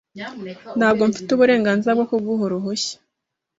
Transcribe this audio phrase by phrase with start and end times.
[0.79, 2.95] Ntabwo mfite uburenganzira bwo kuguha uruhushya.